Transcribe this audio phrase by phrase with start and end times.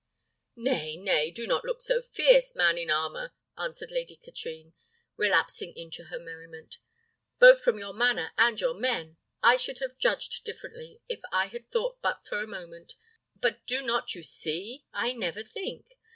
[0.55, 4.73] "Nay, nay, do not look so fierce, man in armour," answered Lady Katrine,
[5.15, 6.79] relapsing into her merriment.
[7.37, 11.69] "Both from your manner and your mien, I should have judged differently, if I had
[11.69, 12.95] thought but for a moment;
[13.39, 15.95] but do not you see, I never think?